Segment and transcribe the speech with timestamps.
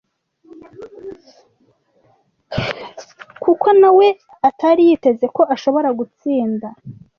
[3.43, 4.07] kuko na we
[4.47, 6.67] atari yiteze ko ashobora gutsinda